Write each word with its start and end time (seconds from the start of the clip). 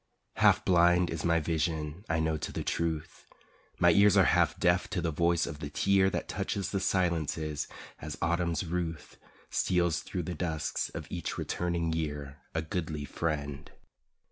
Half 0.37 0.65
blind 0.65 1.11
is 1.11 1.23
my 1.23 1.39
vision 1.39 2.03
I 2.09 2.19
know 2.19 2.35
to 2.35 2.51
the 2.51 2.63
truth, 2.63 3.27
My 3.77 3.91
ears 3.91 4.17
are 4.17 4.23
half 4.25 4.59
deaf 4.59 4.89
to 4.89 4.99
the 4.99 5.11
voice 5.11 5.45
of 5.45 5.59
the 5.59 5.69
tear 5.69 6.09
That 6.09 6.27
touches 6.27 6.71
the 6.71 6.79
silences 6.79 7.67
as 7.99 8.17
Autumn's 8.19 8.65
ruth 8.65 9.17
Steals 9.51 9.99
thru 10.01 10.23
the 10.23 10.33
dusks 10.33 10.89
of 10.89 11.05
each 11.11 11.37
returning 11.37 11.93
year 11.93 12.39
A 12.55 12.63
goodly 12.63 13.05
friend. 13.05 13.69